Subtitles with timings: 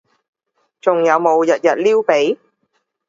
[0.81, 2.39] 仲有冇日日撩鼻？